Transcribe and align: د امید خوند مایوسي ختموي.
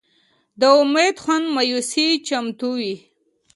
د 0.59 0.61
امید 0.79 1.15
خوند 1.23 1.45
مایوسي 1.55 2.07
ختموي. 2.27 2.95